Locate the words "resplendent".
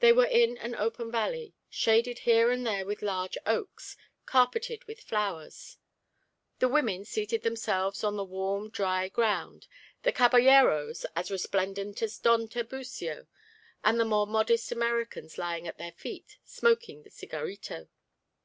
11.30-12.02